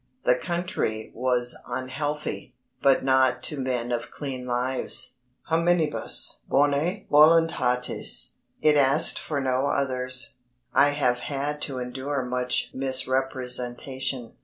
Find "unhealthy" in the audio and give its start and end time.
1.67-2.55